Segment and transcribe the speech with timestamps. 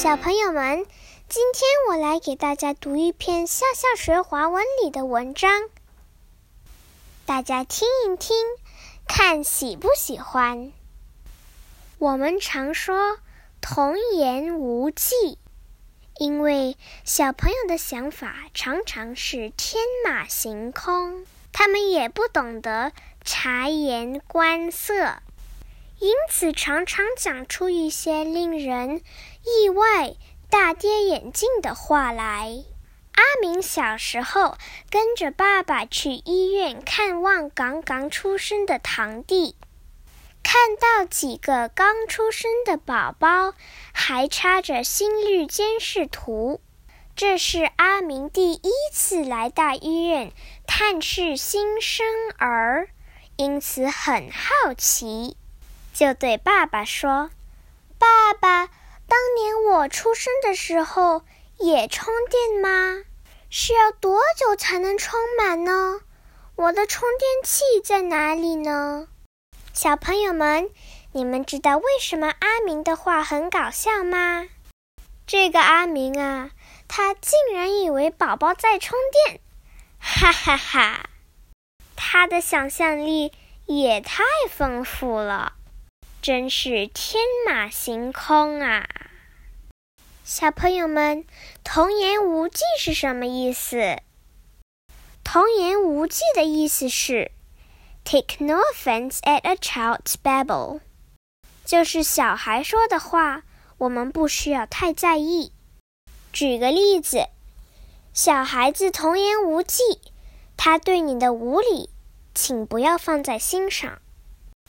[0.00, 0.86] 小朋友们，
[1.28, 5.50] 今天我来给大家读一篇笑笑学华文里的文章，
[7.26, 8.36] 大家听一听，
[9.08, 10.72] 看喜不喜欢。
[11.98, 13.18] 我们常说
[13.60, 15.36] 童言无忌，
[16.18, 22.92] 因为小朋友的想法常常是天马行空，他们也不懂得
[23.24, 25.16] 察言观色。
[26.00, 29.02] 因此，常常讲出一些令人
[29.62, 30.14] 意外、
[30.50, 32.64] 大跌眼镜的话来。
[33.12, 34.56] 阿明小时候
[34.90, 39.56] 跟着爸爸去医院看望刚刚出生的堂弟，
[40.44, 43.54] 看到几个刚出生的宝宝
[43.92, 46.60] 还插着心率监视图，
[47.16, 50.32] 这是阿明第一次来大医院
[50.66, 52.06] 探视新生
[52.38, 52.88] 儿，
[53.34, 55.36] 因此很好奇。
[55.92, 57.30] 就对爸爸说
[57.98, 58.68] ：“爸爸，
[59.08, 61.22] 当年我出生的时候
[61.58, 63.02] 也充电吗？
[63.50, 66.00] 是要多久才能充满呢？
[66.56, 69.08] 我的充电器在哪里呢？”
[69.72, 70.70] 小朋友们，
[71.12, 74.48] 你们知道为什么阿明的话很搞笑吗？
[75.26, 76.50] 这个阿明啊，
[76.86, 79.40] 他竟然以为宝宝在充电，
[79.98, 81.08] 哈哈哈！
[81.96, 83.32] 他的想象力
[83.66, 85.54] 也太丰富了。
[86.20, 88.88] 真是天马行空啊！
[90.30, 91.24] 小朋友们，
[91.64, 93.96] 童言无忌是什么意思？
[95.24, 97.32] 童言无忌的意思是
[98.04, 100.80] “take no offense at a child's babble”，
[101.64, 103.44] 就是小孩说的话，
[103.78, 105.50] 我们不需要太在意。
[106.30, 107.28] 举个例子，
[108.12, 109.82] 小孩子童言无忌，
[110.58, 111.88] 他对你的无礼，
[112.34, 113.98] 请不要放在心上。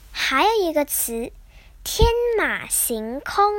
[0.10, 1.34] 还有一个词。
[1.84, 3.52] 天马行空，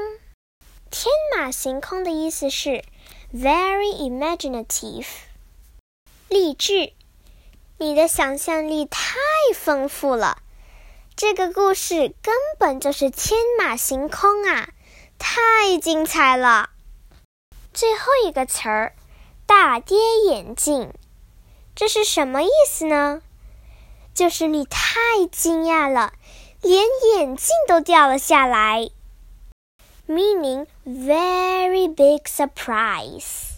[0.91, 2.83] 天马行空的意思是
[3.33, 5.07] very imaginative，
[6.29, 6.93] 励志。
[7.79, 9.15] 你的想象力太
[9.55, 10.43] 丰富了，
[11.15, 14.71] 这个故事根本就是天马行空啊，
[15.17, 16.71] 太精彩了。
[17.73, 18.95] 最后一个词儿，
[19.47, 20.93] 大跌眼镜，
[21.77, 23.23] 这是什么意思呢？
[24.13, 24.91] 就是你太
[25.31, 26.13] 惊讶了。
[26.63, 26.85] 连
[27.15, 28.91] 眼镜都掉了下来
[30.11, 33.53] ，meaning very big surprise。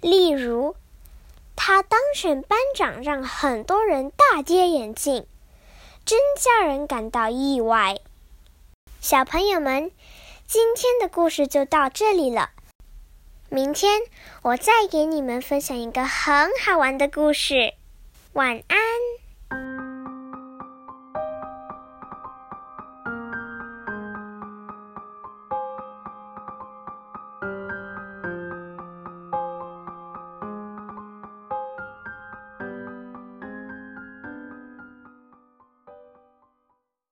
[0.00, 0.74] 例如，
[1.54, 5.26] 他当选班长，让很多人大跌眼镜，
[6.06, 7.98] 真叫人感到意外。
[9.00, 9.90] 小朋友们，
[10.46, 12.50] 今天的故事就到这里了。
[13.50, 14.00] 明天
[14.42, 17.74] 我再给你们分享一个很好玩的故事。
[18.32, 18.77] 晚安。